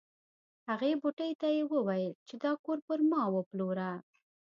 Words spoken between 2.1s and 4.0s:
چې دا کور پر ما وپلوره.